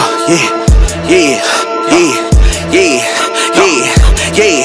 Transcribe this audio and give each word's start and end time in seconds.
Uh, 0.00 0.26
yeah, 0.28 0.46
yeah, 1.10 1.42
yeah, 1.90 2.22
yeah, 2.70 3.02
yeah, 3.58 3.82
yeah, 4.38 4.62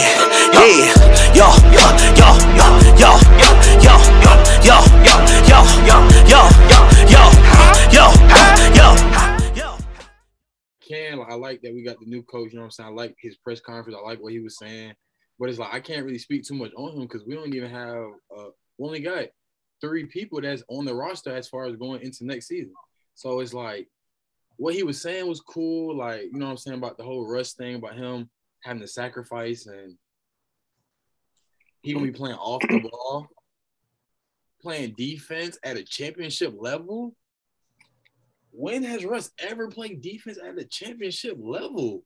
yeah. 0.54 0.94
Yo, 1.33 1.49
yo, 1.73 1.86
yo, 2.13 2.29
yo, 2.54 2.70
yo, 3.02 3.17
yo, 3.41 3.57
yo, 3.81 3.97
yo, 4.61 4.77
yo, 5.01 5.25
yo, 5.41 5.57
yo, 5.89 5.97
yo, 6.29 7.25
yo, 7.89 8.05
yo, 8.75 8.93
yo, 9.55 9.77
can 10.88 11.19
I 11.28 11.34
like 11.34 11.63
that 11.63 11.74
we 11.74 11.81
got 11.81 12.00
the 12.00 12.06
new 12.06 12.22
coach. 12.22 12.52
You 12.52 12.58
know 12.58 12.62
what 12.62 12.65
I'm 12.65 12.72
saying? 12.72 12.90
I 12.90 12.94
like 12.94 13.15
his 13.20 13.36
press 13.38 13.60
conference. 13.60 13.97
I 14.00 14.08
like 14.08 14.22
what 14.22 14.34
he 14.34 14.40
was 14.40 14.60
saying, 14.60 14.94
but 15.40 15.50
it's 15.50 15.58
like 15.58 15.74
I 15.74 15.79
can't 15.79 16.05
really 16.05 16.20
speak 16.20 16.44
too 16.44 16.54
much 16.54 16.73
on 16.77 16.94
him 16.95 17.08
because 17.08 17.26
we 17.26 17.34
don't 17.34 17.55
even 17.55 17.72
have. 17.72 18.05
Uh, 18.38 18.50
we 18.77 18.86
only 18.86 19.00
got 19.00 19.30
three 19.81 20.05
people 20.05 20.41
that's 20.41 20.62
on 20.70 20.86
the 20.86 20.94
roster 20.94 21.36
as 21.36 21.48
far 21.48 21.66
as 21.66 21.76
going 21.76 22.04
into 22.04 22.23
next 22.23 22.50
season. 22.50 22.76
So 23.16 23.40
it's 23.40 23.55
like 23.55 23.88
what 24.58 24.76
he 24.76 24.84
was 24.84 25.02
saying 25.02 25.27
was 25.27 25.41
cool. 25.41 25.98
Like 25.98 26.23
you 26.23 26.40
know 26.40 26.46
what 26.46 26.52
I'm 26.52 26.58
saying 26.58 26.77
about 26.77 26.98
the 26.98 27.04
whole 27.04 27.27
Russ 27.27 27.54
thing 27.54 27.76
about 27.76 27.96
him 27.96 28.30
having 28.64 28.82
to 28.82 28.88
sacrifice 28.88 29.66
and 29.66 29.98
he 31.82 31.94
gonna 31.94 32.05
be 32.05 32.12
playing 32.12 32.38
off 32.38 32.62
the 32.62 32.80
ball, 32.91 33.27
playing 34.62 34.96
defense 34.98 35.58
at 35.63 35.77
a 35.77 35.84
championship 35.84 36.54
level. 36.58 37.16
When 38.52 38.84
has 38.84 39.04
Russ 39.04 39.32
ever 39.40 39.68
played 39.68 40.02
defense 40.02 40.38
at 40.44 40.58
a 40.58 40.66
championship 40.66 41.38
level? 41.40 42.04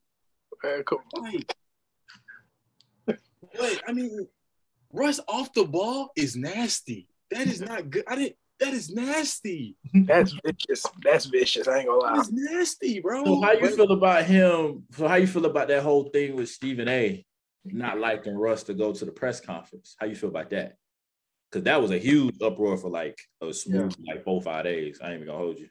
Man, 0.63 0.83
come 0.83 0.99
Like, 1.13 1.53
but 3.05 3.81
I 3.87 3.93
mean, 3.93 4.27
Russ 4.91 5.19
off 5.27 5.53
the 5.53 5.65
ball 5.65 6.09
is 6.15 6.35
nasty. 6.35 7.07
That 7.31 7.47
is 7.47 7.61
not 7.61 7.89
good. 7.89 8.03
I 8.07 8.15
didn't. 8.15 8.35
That 8.59 8.73
is 8.73 8.89
nasty. 8.89 9.75
That's 9.93 10.33
vicious. 10.43 10.85
That's 11.03 11.25
vicious. 11.25 11.67
I 11.67 11.79
ain't 11.79 11.87
gonna 11.87 11.99
lie. 11.99 12.15
That's 12.15 12.31
nasty, 12.31 12.99
bro. 12.99 13.23
So 13.23 13.41
how 13.41 13.51
you 13.53 13.75
feel 13.75 13.91
about 13.91 14.25
him? 14.25 14.83
So 14.93 15.07
how 15.07 15.15
you 15.15 15.27
feel 15.27 15.45
about 15.45 15.67
that 15.67 15.83
whole 15.83 16.05
thing 16.05 16.35
with 16.35 16.49
Stephen 16.49 16.87
A. 16.87 17.25
not 17.65 17.99
liking 17.99 18.35
Russ 18.35 18.63
to 18.63 18.73
go 18.73 18.93
to 18.93 19.05
the 19.05 19.11
press 19.11 19.39
conference? 19.39 19.95
How 19.99 20.07
you 20.07 20.15
feel 20.15 20.29
about 20.29 20.49
that? 20.51 20.75
Because 21.51 21.63
that 21.65 21.81
was 21.81 21.91
a 21.91 21.97
huge 21.97 22.35
uproar 22.41 22.77
for 22.77 22.89
like 22.89 23.17
a 23.41 23.53
smooth 23.53 23.95
like 24.07 24.23
four 24.23 24.41
five 24.41 24.63
days. 24.63 24.99
I 25.01 25.07
ain't 25.07 25.15
even 25.15 25.27
gonna 25.27 25.37
hold 25.37 25.59
you. 25.59 25.69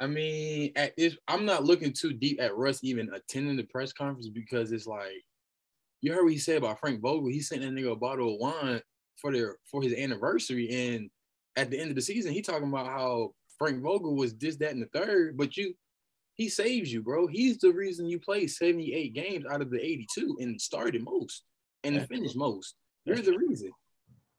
I 0.00 0.06
mean, 0.06 0.72
at 0.76 0.96
this, 0.96 1.16
I'm 1.28 1.44
not 1.44 1.64
looking 1.64 1.92
too 1.92 2.12
deep 2.12 2.40
at 2.40 2.56
Russ 2.56 2.80
even 2.82 3.10
attending 3.14 3.56
the 3.56 3.64
press 3.64 3.92
conference 3.92 4.28
because 4.28 4.72
it's 4.72 4.86
like, 4.86 5.22
you 6.00 6.12
heard 6.12 6.24
what 6.24 6.32
he 6.32 6.38
said 6.38 6.56
about 6.56 6.80
Frank 6.80 7.00
Vogel. 7.00 7.28
He 7.28 7.40
sent 7.40 7.62
that 7.62 7.70
nigga 7.70 7.92
a 7.92 7.96
bottle 7.96 8.34
of 8.34 8.40
wine 8.40 8.80
for 9.16 9.32
their 9.32 9.56
for 9.70 9.82
his 9.82 9.94
anniversary, 9.94 10.68
and 10.70 11.10
at 11.56 11.70
the 11.70 11.78
end 11.78 11.90
of 11.90 11.96
the 11.96 12.02
season, 12.02 12.32
he 12.32 12.42
talking 12.42 12.68
about 12.68 12.86
how 12.86 13.34
Frank 13.58 13.82
Vogel 13.82 14.16
was 14.16 14.34
this, 14.34 14.56
that, 14.56 14.72
and 14.72 14.82
the 14.82 14.86
third, 14.98 15.36
but 15.36 15.56
you, 15.56 15.74
he 16.34 16.48
saves 16.48 16.92
you, 16.92 17.02
bro. 17.02 17.26
He's 17.26 17.58
the 17.58 17.72
reason 17.72 18.08
you 18.08 18.18
play 18.18 18.46
78 18.46 19.14
games 19.14 19.44
out 19.50 19.60
of 19.60 19.70
the 19.70 19.84
82 19.84 20.38
and 20.40 20.60
started 20.60 21.04
most 21.04 21.44
and 21.84 22.06
finished 22.08 22.36
most. 22.36 22.74
You're 23.04 23.16
the 23.16 23.36
reason. 23.36 23.70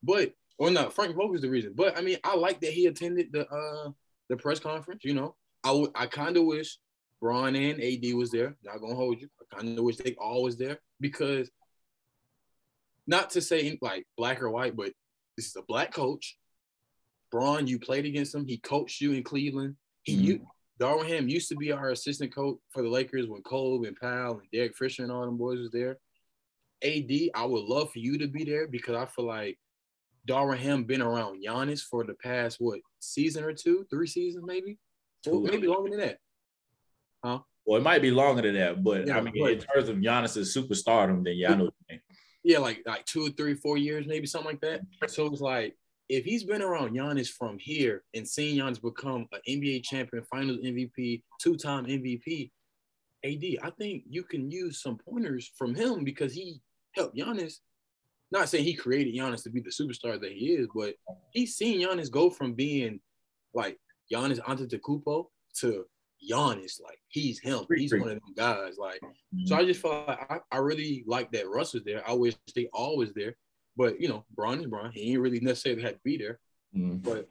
But 0.01 0.33
or 0.57 0.71
not, 0.71 0.93
Frank 0.93 1.15
Vogel's 1.15 1.41
the 1.41 1.49
reason. 1.49 1.73
But 1.75 1.97
I 1.97 2.01
mean, 2.01 2.17
I 2.23 2.35
like 2.35 2.59
that 2.61 2.71
he 2.71 2.87
attended 2.87 3.31
the 3.31 3.47
uh 3.47 3.91
the 4.29 4.37
press 4.37 4.59
conference. 4.59 5.03
You 5.03 5.13
know, 5.13 5.35
I 5.63 5.71
would 5.71 5.91
I 5.95 6.07
kind 6.07 6.37
of 6.37 6.45
wish 6.45 6.77
Bron 7.21 7.55
and 7.55 7.81
AD 7.81 8.13
was 8.13 8.31
there. 8.31 8.55
Not 8.63 8.81
gonna 8.81 8.95
hold 8.95 9.21
you. 9.21 9.29
I 9.41 9.55
kind 9.55 9.77
of 9.77 9.83
wish 9.83 9.97
they 9.97 10.15
all 10.15 10.43
was 10.43 10.57
there 10.57 10.79
because 10.99 11.49
not 13.07 13.31
to 13.31 13.41
say 13.41 13.77
like 13.81 14.05
black 14.17 14.41
or 14.41 14.49
white, 14.49 14.75
but 14.75 14.91
this 15.37 15.47
is 15.47 15.55
a 15.55 15.63
black 15.63 15.93
coach. 15.93 16.37
Bron, 17.33 17.65
you 17.65 17.79
played 17.79 18.05
against 18.05 18.35
him. 18.35 18.45
He 18.45 18.57
coached 18.59 19.01
you 19.01 19.11
in 19.13 19.23
Cleveland. 19.23 19.75
He 20.03 20.15
Mhm. 20.15 20.23
you 20.23 20.47
Darvin 20.79 21.07
Ham 21.07 21.27
used 21.29 21.49
to 21.49 21.55
be 21.55 21.71
our 21.71 21.89
assistant 21.91 22.33
coach 22.33 22.57
for 22.69 22.81
the 22.83 22.89
Lakers 22.89 23.27
when 23.27 23.41
Cole 23.43 23.85
and 23.85 23.95
Pau 23.99 24.37
and 24.39 24.51
Derek 24.51 24.75
Fisher 24.75 25.01
and 25.03 25.11
all 25.11 25.25
them 25.25 25.37
boys 25.37 25.59
was 25.59 25.71
there. 25.71 25.97
AD, 26.83 27.31
I 27.33 27.45
would 27.45 27.63
love 27.63 27.91
for 27.91 27.99
you 27.99 28.17
to 28.19 28.27
be 28.27 28.43
there 28.43 28.67
because 28.67 28.95
I 28.95 29.05
feel 29.05 29.25
like 29.25 29.57
Darvin 30.27 30.57
Ham 30.57 30.83
been 30.83 31.01
around 31.01 31.43
Giannis 31.43 31.81
for 31.81 32.03
the 32.03 32.13
past 32.15 32.59
what 32.59 32.81
season 32.99 33.43
or 33.43 33.53
two, 33.53 33.85
three 33.89 34.07
seasons 34.07 34.43
maybe, 34.45 34.77
Two. 35.23 35.41
maybe 35.41 35.67
longer 35.67 35.89
than 35.91 35.99
that. 36.01 36.19
Huh? 37.23 37.39
Well, 37.65 37.79
it 37.79 37.83
might 37.83 38.01
be 38.01 38.11
longer 38.11 38.41
than 38.43 38.55
that, 38.55 38.83
but 38.83 39.07
Yeah, 39.07 39.17
I 39.17 39.21
mean, 39.21 39.33
but- 39.39 39.53
in 39.53 39.59
terms 39.59 39.89
of 39.89 39.97
Giannis's 39.97 40.55
superstardom, 40.55 41.23
then 41.23 41.37
yeah, 41.37 41.53
I 41.53 41.55
know 41.55 41.65
what 41.65 41.73
you 41.89 41.95
mean. 41.95 42.01
Yeah, 42.43 42.57
like 42.59 42.83
like 42.85 43.05
two 43.05 43.25
or 43.25 43.29
three, 43.29 43.53
four 43.55 43.77
years, 43.77 44.05
maybe 44.05 44.27
something 44.27 44.51
like 44.51 44.61
that. 44.61 44.81
So 45.07 45.27
it's 45.27 45.39
like 45.41 45.77
if 46.09 46.25
he's 46.25 46.43
been 46.43 46.61
around 46.61 46.95
Giannis 46.95 47.29
from 47.29 47.57
here 47.59 48.03
and 48.13 48.27
seen 48.27 48.57
Giannis 48.57 48.81
become 48.81 49.27
an 49.31 49.39
NBA 49.47 49.83
champion, 49.83 50.23
Finals 50.23 50.59
MVP, 50.59 51.23
two-time 51.41 51.85
MVP, 51.85 52.51
AD, 53.25 53.43
I 53.63 53.69
think 53.79 54.03
you 54.09 54.23
can 54.23 54.51
use 54.51 54.81
some 54.81 54.97
pointers 54.97 55.49
from 55.57 55.73
him 55.73 56.03
because 56.03 56.33
he 56.33 56.61
helped 56.93 57.15
Giannis. 57.15 57.55
Not 58.31 58.49
saying 58.49 58.63
he 58.65 58.73
created 58.73 59.15
Giannis 59.15 59.43
to 59.43 59.49
be 59.49 59.61
the 59.61 59.69
superstar 59.69 60.19
that 60.19 60.31
he 60.31 60.47
is, 60.47 60.67
but 60.75 60.95
he's 61.31 61.55
seen 61.55 61.81
Giannis 61.81 62.11
go 62.11 62.29
from 62.29 62.53
being 62.53 62.99
like 63.53 63.77
Giannis 64.11 64.39
Antetokounmpo 64.39 65.25
to 65.59 65.85
Giannis, 66.29 66.81
like 66.81 66.99
he's 67.07 67.39
him. 67.39 67.65
He's 67.75 67.93
one 67.93 68.01
of 68.01 68.07
them 68.07 68.21
guys. 68.35 68.77
Like 68.77 68.99
so 69.45 69.55
mm-hmm. 69.55 69.61
I 69.61 69.65
just 69.65 69.81
felt 69.81 70.07
like 70.07 70.19
I, 70.29 70.39
I 70.51 70.57
really 70.57 71.03
like 71.07 71.31
that 71.31 71.49
Russ 71.49 71.73
was 71.73 71.83
there. 71.83 72.07
I 72.07 72.13
wish 72.13 72.35
they 72.55 72.69
all 72.73 72.97
was 72.97 73.13
there. 73.13 73.35
But 73.75 73.99
you 73.99 74.07
know, 74.09 74.25
Bron 74.35 74.59
is 74.59 74.67
Bron. 74.67 74.91
He 74.91 75.11
ain't 75.11 75.21
really 75.21 75.39
necessarily 75.39 75.81
had 75.81 75.95
to 75.95 76.01
be 76.03 76.17
there. 76.17 76.39
Mhm. 76.75 77.01
But 77.03 77.27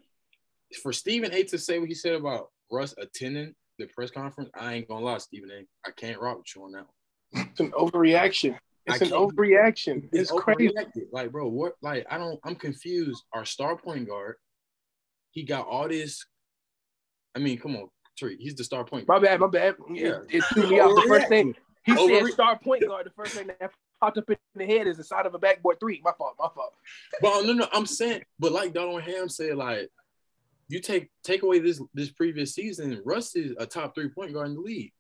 for 0.82 0.92
Stephen 0.92 1.32
A 1.32 1.42
to 1.44 1.58
say 1.58 1.78
what 1.78 1.88
he 1.88 1.94
said 1.94 2.14
about 2.14 2.50
Russ 2.70 2.94
attending 2.98 3.54
the 3.78 3.86
press 3.86 4.10
conference, 4.10 4.50
I 4.54 4.74
ain't 4.74 4.88
gonna 4.88 5.04
lie, 5.04 5.18
Stephen 5.18 5.50
A. 5.50 5.66
I 5.88 5.92
can't 5.92 6.20
rock 6.20 6.38
with 6.38 6.54
you 6.56 6.64
on 6.64 6.72
that 6.72 6.86
one. 7.32 7.48
It's 7.50 7.60
an 7.60 7.70
overreaction. 7.72 8.58
It's 8.86 9.00
an 9.00 9.10
overreaction. 9.10 10.08
It's 10.12 10.30
It's 10.30 10.40
crazy. 10.42 10.72
Like, 11.12 11.30
bro, 11.30 11.48
what 11.48 11.74
like 11.82 12.04
I 12.10 12.18
don't 12.18 12.40
I'm 12.44 12.56
confused. 12.56 13.22
Our 13.32 13.44
star 13.44 13.76
point 13.76 14.08
guard, 14.08 14.36
he 15.30 15.44
got 15.44 15.66
all 15.66 15.88
this. 15.88 16.24
I 17.34 17.38
mean, 17.38 17.58
come 17.58 17.76
on, 17.76 17.88
Tree. 18.18 18.36
He's 18.40 18.54
the 18.56 18.64
star 18.64 18.84
point 18.84 19.06
My 19.06 19.14
guard. 19.14 19.22
bad, 19.24 19.40
my 19.40 19.46
bad. 19.46 19.76
Yeah. 19.90 20.18
It, 20.28 20.36
it 20.38 20.44
threw 20.52 20.68
me 20.68 20.80
off. 20.80 20.94
The 21.02 21.08
first 21.08 21.28
thing 21.28 21.54
he 21.84 21.92
Overre- 21.92 22.24
said, 22.26 22.32
star 22.32 22.58
point 22.58 22.86
guard. 22.86 23.06
The 23.06 23.10
first 23.10 23.34
thing 23.34 23.46
that 23.46 23.70
popped 24.02 24.18
up 24.18 24.28
in 24.28 24.36
the 24.56 24.66
head 24.66 24.88
is 24.88 24.96
the 24.96 25.04
side 25.04 25.26
of 25.26 25.34
a 25.34 25.38
backboard 25.38 25.78
three. 25.78 26.00
My 26.04 26.10
fault, 26.18 26.34
my 26.38 26.48
fault. 26.54 26.74
But 27.20 27.32
oh, 27.34 27.42
no, 27.42 27.52
no, 27.52 27.68
I'm 27.72 27.86
saying, 27.86 28.22
but 28.38 28.50
like 28.50 28.74
Donald 28.74 29.02
Ham 29.02 29.28
said, 29.28 29.56
like 29.56 29.88
you 30.68 30.80
take 30.80 31.10
take 31.22 31.42
away 31.42 31.60
this 31.60 31.80
this 31.94 32.10
previous 32.10 32.54
season, 32.54 33.00
Russ 33.04 33.36
is 33.36 33.54
a 33.58 33.66
top 33.66 33.94
three 33.94 34.08
point 34.08 34.34
guard 34.34 34.48
in 34.48 34.54
the 34.54 34.60
league. 34.60 34.92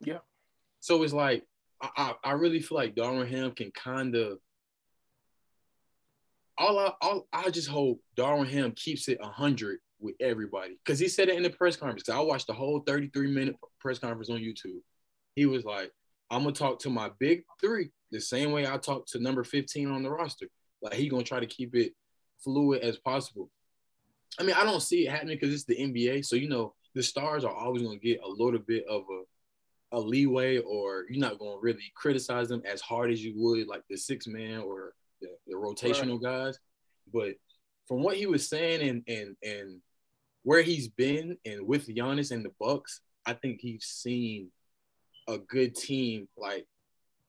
Yeah. 0.00 0.18
So 0.80 1.02
it's 1.02 1.12
like 1.12 1.44
I 1.82 1.90
I, 1.96 2.14
I 2.24 2.32
really 2.32 2.60
feel 2.60 2.78
like 2.78 2.94
Darvin 2.94 3.28
Ham 3.28 3.50
can 3.50 3.70
kind 3.72 4.14
of 4.16 4.38
all 6.56 6.78
I 6.78 6.92
all 7.02 7.28
I 7.32 7.50
just 7.50 7.68
hope 7.68 8.00
Darvin 8.16 8.48
Ham 8.48 8.72
keeps 8.72 9.08
it 9.08 9.22
hundred 9.22 9.80
with 10.00 10.14
everybody 10.20 10.78
because 10.84 10.98
he 10.98 11.08
said 11.08 11.28
it 11.28 11.36
in 11.36 11.42
the 11.42 11.50
press 11.50 11.76
conference. 11.76 12.08
I 12.08 12.20
watched 12.20 12.46
the 12.46 12.54
whole 12.54 12.80
33 12.80 13.30
minute 13.30 13.56
press 13.80 13.98
conference 13.98 14.30
on 14.30 14.38
YouTube. 14.38 14.80
He 15.34 15.44
was 15.44 15.64
like, 15.64 15.90
"I'm 16.30 16.42
gonna 16.42 16.52
talk 16.52 16.78
to 16.80 16.90
my 16.90 17.10
big 17.18 17.44
three 17.60 17.90
the 18.10 18.20
same 18.20 18.52
way 18.52 18.66
I 18.66 18.76
talk 18.78 19.06
to 19.08 19.20
number 19.20 19.44
15 19.44 19.90
on 19.90 20.02
the 20.02 20.10
roster." 20.10 20.46
Like 20.82 20.94
he 20.94 21.08
gonna 21.08 21.24
try 21.24 21.40
to 21.40 21.46
keep 21.46 21.74
it 21.74 21.92
fluid 22.42 22.82
as 22.82 22.98
possible. 22.98 23.50
I 24.38 24.42
mean, 24.42 24.54
I 24.56 24.64
don't 24.64 24.82
see 24.82 25.06
it 25.06 25.10
happening 25.10 25.36
because 25.36 25.54
it's 25.54 25.64
the 25.64 25.76
NBA. 25.76 26.24
So 26.24 26.36
you 26.36 26.48
know, 26.48 26.74
the 26.94 27.02
stars 27.02 27.44
are 27.44 27.54
always 27.54 27.82
gonna 27.82 27.96
get 27.96 28.20
a 28.22 28.28
little 28.28 28.60
bit 28.60 28.84
of 28.88 29.02
a 29.10 29.22
a 29.92 30.00
leeway, 30.00 30.58
or 30.58 31.06
you're 31.08 31.20
not 31.20 31.38
gonna 31.38 31.58
really 31.60 31.92
criticize 31.94 32.48
them 32.48 32.62
as 32.64 32.80
hard 32.80 33.10
as 33.10 33.24
you 33.24 33.34
would 33.36 33.66
like 33.68 33.82
the 33.88 33.96
six 33.96 34.26
man 34.26 34.60
or 34.60 34.94
the, 35.20 35.28
the 35.46 35.54
rotational 35.54 36.20
guys. 36.20 36.58
But 37.12 37.34
from 37.86 38.02
what 38.02 38.16
he 38.16 38.26
was 38.26 38.48
saying 38.48 38.86
and 38.86 39.02
and 39.06 39.36
and 39.42 39.80
where 40.42 40.62
he's 40.62 40.88
been 40.88 41.36
and 41.44 41.66
with 41.66 41.88
Giannis 41.88 42.30
and 42.30 42.44
the 42.44 42.52
Bucks, 42.60 43.00
I 43.24 43.32
think 43.32 43.60
he's 43.60 43.84
seen 43.84 44.50
a 45.28 45.38
good 45.38 45.74
team 45.74 46.28
like 46.36 46.66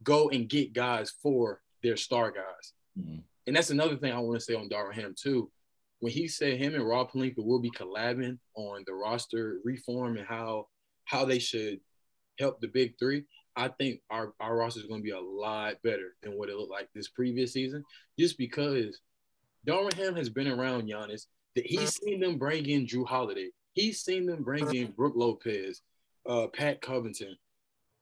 go 0.03 0.29
and 0.29 0.49
get 0.49 0.73
guys 0.73 1.11
for 1.21 1.61
their 1.83 1.97
star 1.97 2.31
guys. 2.31 2.73
Mhm. 2.97 3.23
And 3.45 3.55
that's 3.55 3.69
another 3.69 3.95
thing 3.95 4.11
I 4.11 4.19
want 4.19 4.39
to 4.39 4.45
say 4.45 4.55
on 4.55 4.69
Darvin 4.69 4.93
Ham 4.93 5.15
too. 5.17 5.51
When 5.99 6.11
he 6.11 6.27
said 6.27 6.59
him 6.59 6.75
and 6.75 6.87
Rob 6.87 7.11
Pelinka 7.11 7.43
will 7.43 7.59
be 7.59 7.71
collabing 7.71 8.37
on 8.55 8.83
the 8.85 8.93
roster 8.93 9.59
reform 9.63 10.17
and 10.17 10.27
how 10.27 10.67
how 11.05 11.25
they 11.25 11.39
should 11.39 11.79
help 12.37 12.59
the 12.59 12.67
big 12.67 12.99
three, 12.99 13.25
I 13.55 13.69
think 13.69 14.01
our, 14.09 14.33
our 14.39 14.55
roster 14.57 14.81
is 14.81 14.85
going 14.85 14.99
to 14.99 15.03
be 15.03 15.11
a 15.11 15.19
lot 15.19 15.81
better 15.81 16.15
than 16.21 16.37
what 16.37 16.49
it 16.49 16.55
looked 16.55 16.71
like 16.71 16.89
this 16.93 17.07
previous 17.07 17.53
season. 17.53 17.83
Just 18.19 18.37
because 18.37 18.99
Darvin 19.65 19.93
Ham 19.93 20.15
has 20.15 20.29
been 20.29 20.47
around 20.47 20.83
Giannis, 20.83 21.27
that 21.55 21.65
he's 21.65 21.95
seen 21.95 22.19
them 22.19 22.37
bring 22.37 22.67
in 22.67 22.85
Jrue 22.85 23.07
Holiday, 23.07 23.49
he's 23.73 24.01
seen 24.01 24.25
them 24.25 24.43
bring 24.43 24.75
in 24.75 24.91
Brook 24.91 25.13
Lopez, 25.15 25.81
uh, 26.27 26.47
Pat 26.47 26.81
Covington, 26.81 27.35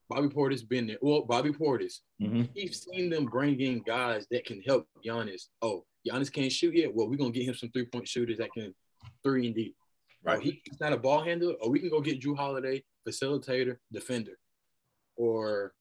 Bobby 0.10 0.28
Portis 0.28 0.68
been 0.68 0.88
there. 0.88 0.98
Well, 1.02 1.24
Bobby 1.24 1.52
Portis, 1.52 2.02
Mhm. 2.22 2.50
We've 2.56 2.76
seen 2.76 3.10
them 3.10 3.26
bring 3.26 3.60
in 3.60 3.80
guys 3.82 4.28
that 4.32 4.46
can 4.46 4.62
help 4.62 4.88
Giannis. 5.04 5.50
Oh, 5.62 5.86
Giannis 6.08 6.32
can't 6.32 6.52
shoot 6.52 6.76
yet. 6.76 6.94
Well, 6.94 7.10
we're 7.10 7.18
gonna 7.18 7.32
get 7.32 7.46
him 7.46 7.56
some 7.56 7.72
three 7.72 7.86
point 7.86 8.08
shooters 8.08 8.38
that 8.38 8.52
can 8.54 8.76
three 9.24 9.48
and 9.48 9.56
D. 9.56 9.76
Right. 10.24 10.38
Or 10.38 10.42
he's 10.42 10.80
not 10.80 10.94
a 10.94 10.98
ball 10.98 11.24
handler, 11.24 11.54
or 11.56 11.70
we 11.70 11.80
can 11.80 11.90
go 11.90 12.02
get 12.02 12.20
Jrue 12.20 12.36
Holiday, 12.38 12.84
facilitator, 13.08 13.78
defender, 13.92 14.40
or 15.16 15.74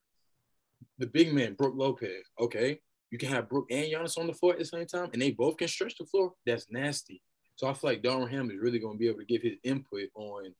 the 0.97 1.07
big 1.07 1.33
man, 1.33 1.53
Brook 1.53 1.73
Lopez. 1.75 2.25
Okay. 2.39 2.79
You 3.11 3.17
can 3.17 3.29
have 3.29 3.47
Brook 3.49 3.67
and 3.71 3.91
Giannis 3.91 4.17
on 4.17 4.27
the 4.27 4.33
floor 4.33 4.53
at 4.53 4.59
the 4.59 4.65
same 4.65 4.85
time, 4.87 5.09
and 5.13 5.21
they 5.21 5.31
both 5.31 5.57
can 5.57 5.67
stretch 5.67 5.97
the 5.97 6.05
floor. 6.05 6.33
That's 6.45 6.69
nasty. 6.69 7.21
So 7.55 7.67
I 7.67 7.73
feel 7.73 7.91
like 7.91 8.01
Darvin 8.01 8.29
Ham 8.29 8.51
is 8.51 8.59
really 8.59 8.79
going 8.79 8.95
to 8.95 8.99
be 8.99 9.07
able 9.07 9.19
to 9.19 9.25
give 9.25 9.41
his 9.41 9.57
input 9.63 10.09
on 10.15 10.53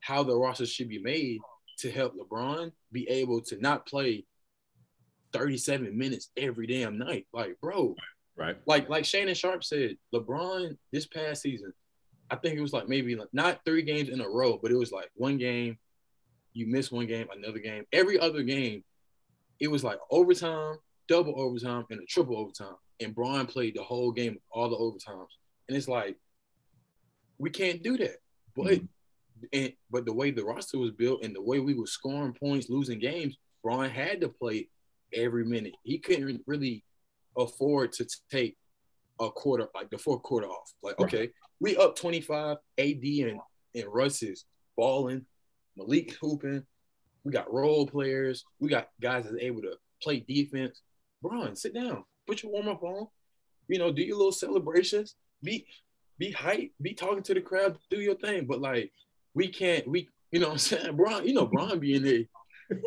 how 0.00 0.22
the 0.22 0.36
roster 0.36 0.66
should 0.66 0.88
be 0.88 0.98
made 0.98 1.40
to 1.78 1.90
help 1.90 2.14
LeBron 2.16 2.72
be 2.92 3.08
able 3.08 3.40
to 3.42 3.60
not 3.60 3.86
play 3.86 4.24
37 5.32 5.96
minutes 5.96 6.30
every 6.36 6.66
damn 6.66 6.98
night. 6.98 7.26
Like, 7.32 7.56
bro, 7.60 7.94
right? 8.36 8.56
Like, 8.66 8.88
like 8.88 9.04
Shannon 9.04 9.34
Sharpe 9.34 9.64
said, 9.64 9.96
LeBron 10.14 10.76
this 10.92 11.06
past 11.06 11.42
season, 11.42 11.72
I 12.30 12.36
think 12.36 12.56
it 12.56 12.62
was 12.62 12.72
like 12.72 12.88
maybe 12.88 13.14
like 13.14 13.28
not 13.32 13.60
three 13.64 13.82
games 13.82 14.08
in 14.08 14.20
a 14.20 14.28
row, 14.28 14.58
but 14.60 14.70
it 14.70 14.76
was 14.76 14.92
like 14.92 15.10
one 15.14 15.38
game, 15.38 15.78
you 16.52 16.66
miss 16.66 16.90
one 16.90 17.06
game, 17.06 17.28
another 17.36 17.58
game. 17.58 17.84
Every 17.92 18.18
other 18.18 18.42
game, 18.42 18.82
it 19.60 19.68
was 19.68 19.84
like 19.84 19.98
overtime, 20.10 20.76
double 21.08 21.40
overtime, 21.40 21.84
and 21.90 22.00
a 22.00 22.06
triple 22.06 22.38
overtime. 22.38 22.76
And 23.00 23.14
Bron 23.14 23.46
played 23.46 23.76
the 23.76 23.82
whole 23.82 24.10
game, 24.10 24.38
all 24.50 24.70
the 24.70 24.76
overtimes. 24.76 25.28
And 25.68 25.76
it's 25.76 25.88
like, 25.88 26.16
we 27.38 27.50
can't 27.50 27.82
do 27.82 27.98
that. 27.98 28.16
But 28.54 28.66
mm-hmm. 28.66 28.86
And 29.52 29.72
but 29.90 30.06
the 30.06 30.12
way 30.12 30.30
the 30.30 30.44
roster 30.44 30.78
was 30.78 30.90
built 30.92 31.22
and 31.22 31.34
the 31.34 31.42
way 31.42 31.60
we 31.60 31.74
were 31.74 31.86
scoring 31.86 32.32
points, 32.32 32.68
losing 32.68 32.98
games, 32.98 33.36
Bron 33.62 33.90
had 33.90 34.20
to 34.20 34.28
play 34.28 34.68
every 35.12 35.44
minute. 35.44 35.74
He 35.82 35.98
couldn't 35.98 36.42
really 36.46 36.84
afford 37.36 37.92
to 37.92 38.06
take 38.30 38.56
a 39.20 39.30
quarter, 39.30 39.68
like 39.74 39.90
the 39.90 39.98
fourth 39.98 40.22
quarter 40.22 40.46
off. 40.46 40.72
Like, 40.82 40.98
okay, 41.00 41.30
we 41.60 41.76
up 41.76 41.96
25, 41.96 42.58
AD 42.78 43.02
and, 43.02 43.40
and 43.74 43.84
Russ 43.88 44.22
is 44.22 44.44
balling, 44.76 45.24
Malik 45.76 46.16
hooping. 46.20 46.64
We 47.24 47.32
got 47.32 47.52
role 47.52 47.86
players. 47.86 48.44
We 48.60 48.68
got 48.68 48.88
guys 49.00 49.24
that's 49.24 49.36
able 49.40 49.62
to 49.62 49.76
play 50.02 50.20
defense. 50.20 50.80
Bron, 51.22 51.56
sit 51.56 51.74
down. 51.74 52.04
Put 52.26 52.42
your 52.42 52.52
warm 52.52 52.68
up 52.68 52.82
on. 52.82 53.08
You 53.68 53.78
know, 53.78 53.90
do 53.90 54.02
your 54.02 54.16
little 54.16 54.32
celebrations. 54.32 55.16
Be 55.42 55.66
be 56.18 56.30
hype. 56.30 56.70
Be 56.80 56.94
talking 56.94 57.22
to 57.24 57.34
the 57.34 57.40
crowd. 57.40 57.78
Do 57.90 58.00
your 58.00 58.14
thing. 58.14 58.46
But 58.46 58.60
like, 58.60 58.92
we 59.36 59.48
can't. 59.48 59.86
We 59.86 60.08
you 60.32 60.40
know 60.40 60.48
what 60.48 60.52
I'm 60.54 60.58
saying, 60.58 60.96
Bron. 60.96 61.26
You 61.26 61.34
know, 61.34 61.46
Bron 61.46 61.78
being 61.78 62.02
there. 62.02 62.24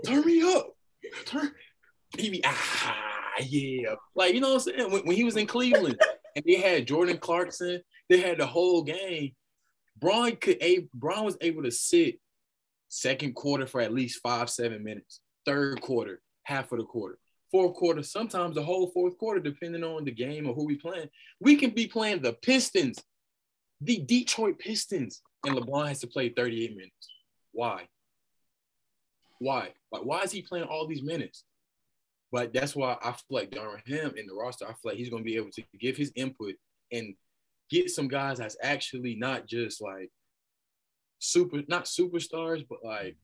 Turn 0.06 0.26
me 0.26 0.42
up. 0.42 0.76
Turn. 1.26 1.52
He 2.18 2.30
be 2.30 2.42
ah 2.44 2.96
yeah. 3.40 3.96
Like 4.16 4.34
you 4.34 4.42
know 4.42 4.56
what 4.56 4.68
I'm 4.68 4.74
saying. 4.74 4.92
When, 4.92 5.02
when 5.04 5.16
he 5.16 5.24
was 5.24 5.38
in 5.38 5.48
Cleveland 5.48 6.02
and 6.36 6.44
they 6.46 6.56
had 6.56 6.88
Jordan 6.88 7.20
Clarkson, 7.20 7.82
they 8.10 8.20
had 8.20 8.40
the 8.40 8.48
whole 8.48 8.82
game. 8.82 9.34
Bron 9.98 10.36
could 10.36 10.58
a 10.62 10.88
Bron 10.94 11.24
was 11.24 11.38
able 11.40 11.64
to 11.64 11.72
sit 11.72 12.20
second 12.90 13.36
quarter 13.36 13.68
for 13.68 13.80
at 13.80 13.94
least 13.94 14.22
five, 14.22 14.50
seven 14.50 14.84
minutes, 14.84 15.22
third 15.46 15.80
quarter, 15.82 16.22
half 16.44 16.72
of 16.72 16.80
the 16.80 16.86
quarter, 16.86 17.20
fourth 17.52 17.76
quarter, 17.76 18.02
sometimes 18.02 18.56
the 18.56 18.64
whole 18.64 18.88
fourth 18.88 19.18
quarter, 19.20 19.40
depending 19.40 19.84
on 19.84 20.04
the 20.04 20.12
game 20.12 20.48
or 20.48 20.56
who 20.56 20.66
we 20.66 20.76
playing. 20.76 21.10
We 21.40 21.56
can 21.56 21.70
be 21.70 21.86
playing 21.86 22.24
the 22.24 22.34
Pistons, 22.34 23.04
the 23.82 24.00
Detroit 24.00 24.58
Pistons, 24.58 25.22
and 25.46 25.56
LeBron 25.56 25.88
has 25.88 26.00
to 26.00 26.08
play 26.08 26.30
38 26.30 26.76
minutes. 26.76 27.10
Why? 27.52 27.88
Why? 29.40 29.70
Like, 29.92 30.04
why 30.04 30.22
is 30.22 30.32
he 30.32 30.42
playing 30.42 30.66
all 30.66 30.88
these 30.88 31.04
minutes? 31.04 31.46
But 32.32 32.54
that's 32.54 32.76
why 32.76 32.98
I 33.02 33.12
feel 33.12 33.18
like 33.30 33.52
Darvin 33.52 33.88
Ham 33.88 34.14
in 34.16 34.28
the 34.28 34.36
roster, 34.36 34.66
I 34.66 34.74
feel 34.74 34.92
like 34.92 34.98
he's 34.98 35.10
gonna 35.10 35.24
be 35.24 35.36
able 35.36 35.52
to 35.52 35.64
give 35.80 35.98
his 35.98 36.12
input 36.16 36.56
and 36.92 37.16
get 37.70 37.90
some 37.90 38.08
guys 38.08 38.38
that's 38.38 38.58
actually 38.62 39.16
not 39.16 39.48
just 39.48 39.82
like 39.82 40.12
super, 41.20 41.62
not 41.68 41.86
superstars, 41.86 42.66
but 42.70 42.80
like 42.84 43.18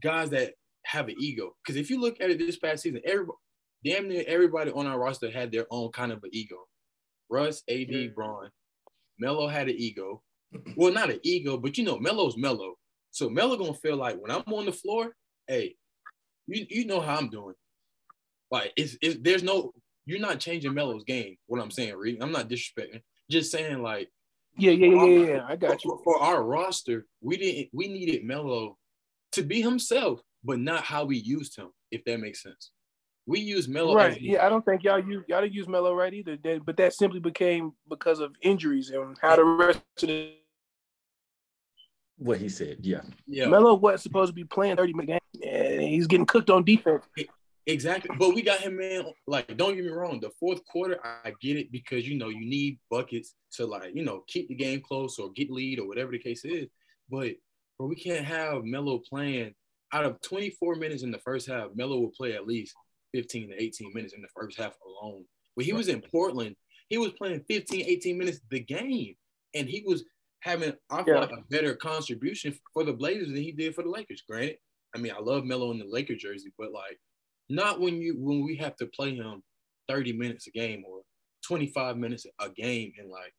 guys 0.00 0.30
that 0.30 0.54
have 0.84 1.08
an 1.08 1.16
ego. 1.18 1.54
Because 1.62 1.78
if 1.78 1.90
you 1.90 2.00
look 2.00 2.20
at 2.20 2.30
it 2.30 2.38
this 2.38 2.58
past 2.58 2.82
season, 2.82 3.00
everybody, 3.04 3.38
damn 3.84 4.08
near 4.08 4.24
everybody 4.26 4.70
on 4.70 4.86
our 4.86 4.98
roster 4.98 5.30
had 5.30 5.52
their 5.52 5.66
own 5.70 5.90
kind 5.90 6.12
of 6.12 6.22
an 6.24 6.30
ego. 6.32 6.56
Russ, 7.28 7.62
AD, 7.68 7.88
yeah. 7.88 8.08
Bron, 8.14 8.50
Melo 9.18 9.48
had 9.48 9.68
an 9.68 9.76
ego. 9.76 10.22
Well, 10.76 10.92
not 10.92 11.10
an 11.10 11.20
ego, 11.22 11.56
but 11.56 11.78
you 11.78 11.84
know, 11.84 11.98
Melo's 11.98 12.36
Melo. 12.36 12.74
So 13.10 13.28
Melo 13.28 13.56
gonna 13.56 13.74
feel 13.74 13.96
like 13.96 14.20
when 14.20 14.30
I'm 14.30 14.42
on 14.46 14.66
the 14.66 14.72
floor, 14.72 15.12
hey, 15.46 15.76
you, 16.46 16.66
you 16.68 16.86
know 16.86 17.00
how 17.00 17.16
I'm 17.16 17.28
doing. 17.28 17.54
Like 18.50 18.72
it's, 18.76 18.96
it's 19.00 19.18
there's 19.20 19.42
no 19.42 19.72
you're 20.06 20.20
not 20.20 20.40
changing 20.40 20.74
Melo's 20.74 21.04
game. 21.04 21.36
What 21.46 21.60
I'm 21.60 21.70
saying, 21.70 21.94
Reed. 21.96 22.18
I'm 22.20 22.32
not 22.32 22.48
disrespecting. 22.48 23.02
Just 23.30 23.52
saying 23.52 23.82
like 23.82 24.08
yeah, 24.56 24.72
yeah, 24.72 24.86
yeah, 24.86 25.04
yeah, 25.04 25.26
yeah. 25.26 25.46
I 25.48 25.56
got 25.56 25.84
you. 25.84 25.90
For, 26.04 26.16
for 26.16 26.22
our 26.22 26.42
roster, 26.42 27.06
we 27.20 27.36
didn't 27.36 27.68
we 27.72 27.88
needed 27.88 28.24
Melo 28.24 28.76
to 29.32 29.42
be 29.42 29.62
himself, 29.62 30.20
but 30.44 30.58
not 30.58 30.84
how 30.84 31.04
we 31.04 31.16
used 31.16 31.56
him, 31.56 31.68
if 31.90 32.04
that 32.04 32.20
makes 32.20 32.42
sense. 32.42 32.70
We 33.26 33.40
use 33.40 33.68
Melo. 33.68 33.94
Right. 33.94 34.20
Yeah, 34.20 34.44
I 34.44 34.48
don't 34.48 34.64
think 34.64 34.82
y'all 34.82 34.98
use 34.98 35.24
y'all 35.28 35.40
didn't 35.40 35.54
use 35.54 35.68
Melo 35.68 35.94
right 35.94 36.12
either. 36.12 36.36
But 36.64 36.76
that 36.76 36.92
simply 36.92 37.20
became 37.20 37.72
because 37.88 38.18
of 38.20 38.34
injuries 38.42 38.90
and 38.90 39.16
how 39.20 39.36
the 39.36 39.44
rest 39.44 39.80
of 40.02 40.08
the 40.08 40.34
what 42.16 42.38
he 42.38 42.48
said. 42.48 42.78
Yeah. 42.80 43.02
Yeah. 43.26 43.46
Melo 43.46 43.74
wasn't 43.74 44.02
supposed 44.02 44.30
to 44.30 44.34
be 44.34 44.44
playing 44.44 44.76
30 44.76 44.92
minute 44.92 45.06
game. 45.06 45.42
And 45.48 45.82
he's 45.82 46.06
getting 46.06 46.26
cooked 46.26 46.50
on 46.50 46.64
defense. 46.64 47.04
Exactly. 47.66 48.14
But 48.18 48.34
we 48.34 48.42
got 48.42 48.60
him, 48.60 48.76
man. 48.76 49.04
Like, 49.26 49.56
don't 49.56 49.74
get 49.74 49.84
me 49.84 49.90
wrong. 49.90 50.20
The 50.20 50.30
fourth 50.40 50.64
quarter, 50.66 50.98
I 51.04 51.32
get 51.40 51.56
it 51.56 51.70
because 51.70 52.08
you 52.08 52.18
know 52.18 52.28
you 52.28 52.44
need 52.44 52.78
buckets 52.90 53.34
to 53.54 53.66
like, 53.66 53.94
you 53.94 54.04
know, 54.04 54.24
keep 54.26 54.48
the 54.48 54.54
game 54.54 54.80
close 54.80 55.18
or 55.18 55.30
get 55.32 55.50
lead 55.50 55.78
or 55.78 55.86
whatever 55.86 56.10
the 56.10 56.18
case 56.18 56.44
is. 56.44 56.68
But 57.08 57.34
bro, 57.78 57.86
we 57.88 57.96
can't 57.96 58.24
have 58.24 58.64
Melo 58.64 58.98
playing 58.98 59.54
out 59.92 60.04
of 60.04 60.20
24 60.22 60.76
minutes 60.76 61.02
in 61.02 61.10
the 61.10 61.18
first 61.18 61.48
half. 61.48 61.68
Melo 61.74 61.98
will 61.98 62.12
play 62.16 62.34
at 62.34 62.46
least 62.46 62.74
15 63.14 63.50
to 63.50 63.62
18 63.62 63.92
minutes 63.94 64.14
in 64.14 64.22
the 64.22 64.28
first 64.34 64.58
half 64.58 64.74
alone. 64.84 65.24
When 65.54 65.66
he 65.66 65.72
was 65.72 65.88
in 65.88 66.00
Portland, 66.00 66.56
he 66.88 66.98
was 66.98 67.12
playing 67.12 67.44
15, 67.48 67.84
18 67.86 68.18
minutes 68.18 68.40
the 68.50 68.60
game, 68.60 69.14
and 69.54 69.68
he 69.68 69.82
was 69.86 70.04
having 70.42 70.74
I 70.90 71.02
feel 71.04 71.14
yeah. 71.14 71.20
like 71.20 71.30
a 71.30 71.44
better 71.50 71.74
contribution 71.74 72.54
for 72.74 72.84
the 72.84 72.92
Blazers 72.92 73.28
than 73.28 73.36
he 73.36 73.52
did 73.52 73.74
for 73.74 73.82
the 73.82 73.90
Lakers. 73.90 74.22
Granted, 74.28 74.58
I 74.94 74.98
mean 74.98 75.12
I 75.16 75.20
love 75.20 75.44
Melo 75.44 75.70
in 75.70 75.78
the 75.78 75.86
Lakers 75.86 76.20
jersey, 76.20 76.52
but 76.58 76.72
like 76.72 76.98
not 77.48 77.80
when 77.80 78.00
you 78.00 78.16
when 78.18 78.44
we 78.44 78.56
have 78.56 78.76
to 78.76 78.86
play 78.86 79.14
him 79.14 79.42
30 79.88 80.12
minutes 80.12 80.46
a 80.46 80.50
game 80.50 80.84
or 80.86 81.02
25 81.46 81.96
minutes 81.96 82.26
a 82.40 82.48
game 82.50 82.92
and 82.98 83.10
like 83.10 83.32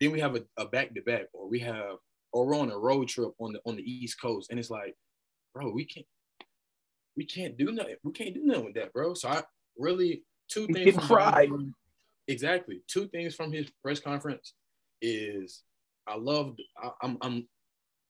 then 0.00 0.10
we 0.12 0.20
have 0.20 0.36
a, 0.36 0.42
a 0.56 0.66
back-to-back 0.66 1.26
or 1.32 1.48
we 1.48 1.58
have 1.60 1.96
or 2.32 2.46
we're 2.46 2.56
on 2.56 2.70
a 2.70 2.78
road 2.78 3.08
trip 3.08 3.32
on 3.38 3.52
the 3.52 3.60
on 3.66 3.76
the 3.76 3.82
East 3.82 4.20
Coast 4.20 4.50
and 4.50 4.58
it's 4.58 4.70
like, 4.70 4.94
bro, 5.54 5.70
we 5.70 5.84
can't 5.84 6.06
we 7.16 7.24
can't 7.26 7.58
do 7.58 7.72
nothing. 7.72 7.96
We 8.02 8.12
can't 8.12 8.34
do 8.34 8.44
nothing 8.44 8.64
with 8.64 8.74
that, 8.74 8.92
bro. 8.92 9.14
So 9.14 9.28
I 9.28 9.42
really 9.78 10.24
two 10.48 10.66
things 10.68 10.96
from 11.06 11.74
exactly 12.28 12.80
two 12.86 13.08
things 13.08 13.34
from 13.34 13.52
his 13.52 13.70
press 13.82 14.00
conference 14.00 14.54
is 15.02 15.62
I 16.10 16.16
love 16.16 16.56
I, 16.82 16.90
I'm 17.02 17.18
I'm 17.22 17.48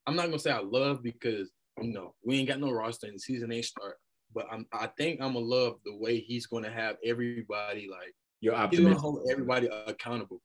I'm 0.07 0.16
not 0.16 0.26
gonna 0.26 0.38
say 0.38 0.50
I 0.50 0.61
love 0.61 1.02
because 1.02 1.50
you 1.80 1.92
know 1.92 2.14
we 2.25 2.38
ain't 2.38 2.49
got 2.49 2.61
no 2.61 2.73
roster 2.73 3.07
and 3.07 3.16
the 3.16 3.21
season 3.21 3.52
ain't 3.52 3.64
start 3.64 3.97
but 4.35 4.47
I'm, 4.50 4.66
I 4.73 4.88
think 4.99 5.21
I'm 5.21 5.35
gonna 5.35 5.45
love 5.45 5.76
the 5.85 5.97
way 5.97 6.19
he's 6.21 6.47
gonna 6.47 6.71
have 6.71 6.97
everybody 7.04 7.88
like 7.90 8.14
you're 8.40 8.54
optimistic. 8.54 8.92
He's 8.92 9.02
gonna 9.02 9.14
hold 9.16 9.28
everybody 9.30 9.69
accountable. 9.87 10.40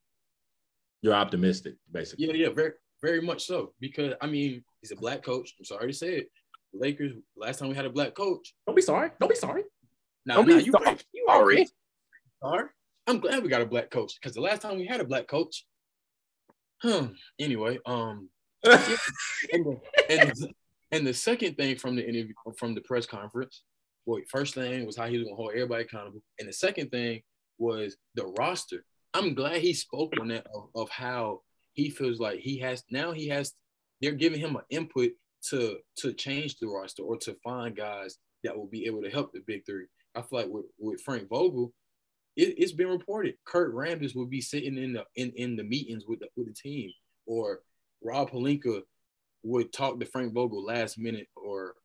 You're 1.01 1.13
optimistic, 1.13 1.75
basically. 1.91 2.25
Yeah, 2.25 2.33
yeah, 2.33 2.49
very, 2.49 2.71
very 3.01 3.21
much 3.21 3.45
so. 3.45 3.73
Because 3.79 4.13
I 4.21 4.27
mean, 4.27 4.63
he's 4.81 4.91
a 4.91 4.95
black 4.95 5.23
coach. 5.23 5.53
I'm 5.59 5.65
sorry 5.65 5.87
to 5.87 5.93
say 5.93 6.15
it. 6.15 6.31
Lakers. 6.73 7.13
Last 7.37 7.59
time 7.59 7.69
we 7.69 7.75
had 7.75 7.85
a 7.85 7.89
black 7.89 8.15
coach. 8.15 8.53
Don't 8.65 8.75
be 8.75 8.81
sorry. 8.81 9.11
Don't 9.19 9.29
be 9.29 9.35
sorry. 9.35 9.63
Nah, 10.25 10.35
Don't 10.35 10.47
nah, 10.47 10.57
be 10.57 10.63
you 10.63 10.71
sorry. 10.71 10.85
Right. 10.85 11.05
You 11.13 11.25
sorry. 11.27 11.67
Sorry. 12.43 12.69
I'm 13.07 13.19
glad 13.19 13.43
we 13.43 13.49
got 13.49 13.61
a 13.61 13.65
black 13.65 13.91
coach 13.91 14.15
because 14.19 14.33
the 14.33 14.41
last 14.41 14.61
time 14.61 14.77
we 14.77 14.87
had 14.87 14.99
a 14.99 15.05
black 15.05 15.27
coach, 15.27 15.65
huh? 16.81 17.07
Anyway, 17.39 17.79
um, 17.85 18.29
and, 18.63 18.81
the, 19.51 19.79
and, 20.09 20.29
the, 20.29 20.49
and 20.91 21.07
the 21.07 21.13
second 21.13 21.55
thing 21.55 21.75
from 21.77 21.95
the 21.95 22.03
interview 22.03 22.33
from 22.57 22.73
the 22.73 22.81
press 22.81 23.05
conference 23.05 23.63
well, 24.05 24.21
first 24.29 24.53
thing 24.53 24.85
was 24.85 24.95
how 24.95 25.07
he 25.07 25.17
was 25.17 25.25
gonna 25.25 25.35
hold 25.35 25.51
everybody 25.51 25.83
accountable, 25.83 26.21
and 26.39 26.47
the 26.47 26.53
second 26.53 26.89
thing 26.89 27.21
was 27.57 27.97
the 28.13 28.25
roster. 28.37 28.85
I'm 29.13 29.33
glad 29.33 29.61
he 29.61 29.73
spoke 29.73 30.13
on 30.19 30.27
that 30.29 30.45
of, 30.53 30.69
of 30.75 30.89
how 30.89 31.41
he 31.73 31.89
feels 31.89 32.19
like 32.19 32.39
he 32.39 32.59
has 32.59 32.83
now 32.91 33.11
he 33.11 33.27
has 33.29 33.53
they're 34.01 34.11
giving 34.11 34.39
him 34.39 34.55
an 34.55 34.63
input 34.69 35.11
to 35.49 35.77
to 35.97 36.13
change 36.13 36.57
the 36.57 36.67
roster 36.67 37.03
or 37.03 37.17
to 37.17 37.35
find 37.43 37.75
guys 37.75 38.17
that 38.43 38.55
will 38.55 38.67
be 38.67 38.85
able 38.85 39.01
to 39.01 39.09
help 39.09 39.31
the 39.33 39.41
big 39.47 39.65
three. 39.65 39.85
I 40.15 40.21
feel 40.21 40.39
like 40.39 40.49
with, 40.49 40.65
with 40.77 41.01
Frank 41.01 41.27
Vogel, 41.27 41.73
it, 42.35 42.59
has 42.59 42.71
been 42.71 42.87
reported 42.87 43.35
Kurt 43.45 43.73
Rambis 43.73 44.15
would 44.15 44.29
be 44.29 44.41
sitting 44.41 44.77
in 44.77 44.93
the 44.93 45.05
in, 45.15 45.31
in 45.35 45.55
the 45.55 45.63
meetings 45.63 46.05
with 46.07 46.19
the 46.19 46.27
with 46.35 46.47
the 46.47 46.53
team, 46.53 46.91
or 47.25 47.59
Rob 48.03 48.31
Pelinka 48.31 48.81
would 49.43 49.71
talk 49.71 49.99
to 49.99 50.05
Frank 50.05 50.33
Vogel 50.33 50.63
last 50.63 50.97
minute, 50.97 51.27
or 51.35 51.75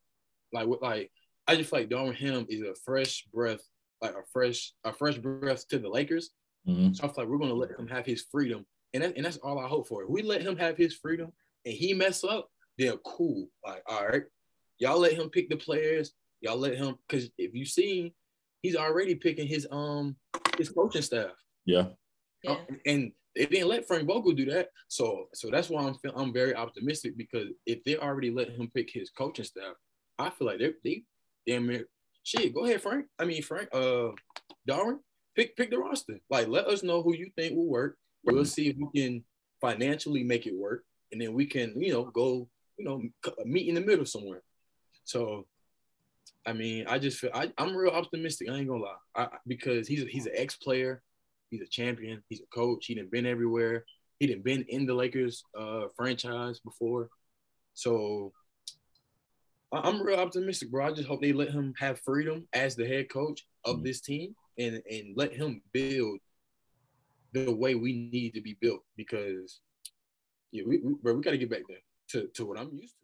like 0.53 0.67
what 0.67 0.83
like 0.83 1.11
I 1.47 1.57
just 1.57 1.71
feel 1.71 1.81
like 1.81 1.89
Darvin 1.89 2.17
Ham 2.17 2.47
is 2.49 2.63
a 2.63 2.75
fresh 2.85 3.25
breath, 3.33 3.61
like 4.01 4.13
a 4.13 4.23
fresh 4.33 4.73
a 4.85 4.93
fresh 4.93 5.19
breath 5.19 5.67
to 5.69 5.79
the 5.79 5.89
Lakers. 5.89 6.31
Mm-hmm. 6.69 6.93
So 6.93 7.05
I 7.05 7.07
feel 7.09 7.25
like 7.25 7.29
we're 7.29 7.39
gonna 7.39 7.55
let 7.55 7.79
him 7.79 7.89
have 7.89 8.07
his 8.07 8.25
freedom, 8.31 8.67
and 8.93 9.03
that, 9.03 9.17
and 9.17 9.25
that's 9.25 9.39
all 9.39 9.59
I 9.59 9.69
hope 9.69 9.89
for. 9.89 10.03
If 10.03 10.11
we 10.11 10.23
let 10.23 10.43
him 10.43 10.57
have 10.57 10.77
his 10.77 10.95
freedom, 10.95 11.33
and 11.65 11.75
he 11.75 11.95
mess 11.95 12.25
up, 12.25 12.49
then 12.79 12.97
cool. 13.05 13.49
Like, 13.65 13.83
all 13.87 14.07
right, 14.07 14.23
y'all 14.79 14.99
let 14.99 15.13
him 15.13 15.31
pick 15.31 15.49
the 15.49 15.57
players. 15.57 16.13
Y'all 16.41 16.57
let 16.57 16.77
him 16.77 16.97
because 17.07 17.31
if 17.37 17.55
you 17.55 17.67
see, 17.67 18.15
he's 18.63 18.77
already 18.77 19.15
picking 19.15 19.47
his 19.47 19.67
um 19.71 20.17
his 20.59 20.69
coaching 20.69 21.03
staff. 21.03 21.33
Yeah. 21.65 21.87
Yeah. 22.43 22.53
Uh, 22.53 22.59
and 22.87 23.13
they 23.37 23.47
didn't 23.47 23.69
let 23.69 23.87
Frank 23.87 24.07
Vogel 24.07 24.33
do 24.33 24.47
that. 24.47 24.69
So 24.89 25.29
so 25.35 25.51
that's 25.51 25.69
why 25.69 25.83
I'm 25.83 25.95
feel, 25.95 26.13
I'm 26.15 26.33
very 26.33 26.55
optimistic 26.55 27.17
because 27.17 27.49
if 27.67 27.83
they 27.85 27.97
already 27.97 28.31
let 28.31 28.51
him 28.51 28.71
pick 28.75 28.91
his 28.93 29.11
coaching 29.11 29.45
staff, 29.45 29.75
I 30.19 30.31
feel 30.31 30.47
like 30.47 30.59
they 30.59 30.73
they 30.85 31.03
damn 31.47 31.67
near 31.67 31.87
shit. 32.23 32.55
Go 32.55 32.65
ahead, 32.65 32.83
Frank. 32.83 33.07
I 33.19 33.25
mean 33.25 33.43
Frank. 33.43 33.69
Uh, 33.73 34.11
Darvin, 34.69 34.99
pick 35.35 35.57
pick 35.57 35.71
the 35.71 35.79
roster. 35.79 36.19
Like 36.29 36.49
let 36.49 36.67
us 36.67 36.83
know 36.83 37.03
who 37.03 37.15
you 37.15 37.31
think 37.37 37.57
will 37.57 37.69
work. 37.69 37.97
We'll 38.25 38.45
see 38.45 38.69
if 38.69 38.77
we 38.77 39.01
can 39.01 39.25
financially 39.61 40.23
make 40.25 40.47
it 40.47 40.55
work, 40.55 40.85
and 41.13 41.21
then 41.21 41.33
we 41.33 41.47
can 41.47 41.81
you 41.81 41.93
know 41.93 42.05
go 42.05 42.49
you 42.77 42.85
know 42.85 43.03
meet 43.45 43.69
in 43.69 43.75
the 43.77 43.81
middle 43.81 44.07
somewhere. 44.07 44.43
So. 45.05 45.47
I 46.47 46.53
mean, 46.53 46.87
I 46.89 46.99
just 46.99 47.19
feel 47.19 47.31
I, 47.35 47.53
I'm 47.59 47.77
real 47.77 47.93
optimistic. 47.93 48.49
I 48.51 48.57
ain't 48.57 48.69
gonna 48.69 48.83
lie, 48.83 48.95
I, 49.15 49.29
because 49.47 49.87
he's 49.87 50.03
a, 50.03 50.07
he's 50.07 50.27
an 50.27 50.33
ex 50.35 50.57
player. 50.57 51.03
He's 51.51 51.61
a 51.63 51.67
champion. 51.69 52.23
He's 52.29 52.41
a 52.41 52.47
coach. 52.55 52.87
He 52.87 52.95
didn't 52.95 53.11
been 53.11 53.27
everywhere. 53.27 53.85
He 54.19 54.27
didn't 54.27 54.45
been 54.45 54.65
in 54.69 54.87
the 54.87 54.95
Lakers 54.95 55.43
uh, 55.59 55.85
franchise 55.97 56.61
before. 56.61 57.09
So 57.75 58.33
I- 59.73 59.81
I'm 59.81 60.01
real 60.03 60.19
optimistic, 60.19 60.71
bro. 60.71 60.87
I 60.87 60.93
just 60.93 61.09
hope 61.09 61.21
they 61.21 61.33
let 61.33 61.51
him 61.51 61.75
have 61.79 62.01
freedom 62.01 62.47
as 62.53 62.77
the 62.77 62.87
head 62.87 63.09
coach 63.11 63.45
of 63.65 63.83
this 63.83 64.01
team 64.01 64.35
and 64.59 64.81
and 64.91 65.17
let 65.17 65.33
him 65.35 65.63
build 65.73 66.19
the 67.33 67.55
way 67.55 67.75
we 67.75 68.11
need 68.13 68.35
to 68.35 68.41
be 68.41 68.57
built 68.61 68.81
because 68.97 69.61
yeah, 70.53 70.65
we, 70.67 70.79
we 70.79 70.95
bro, 70.95 71.15
we 71.15 71.23
got 71.23 71.31
to 71.31 71.39
get 71.39 71.51
back 71.51 71.63
there 71.69 71.79
to, 72.11 72.29
to 72.35 72.45
what 72.45 72.59
I'm 72.59 72.73
used 72.73 72.95
to. 72.95 73.00